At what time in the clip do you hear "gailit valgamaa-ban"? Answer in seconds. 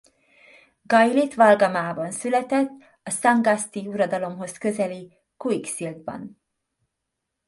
0.83-2.11